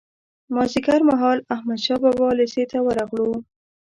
[0.53, 3.31] مازیګر مهال احمدشاه بابا لېسې ته ورغلو.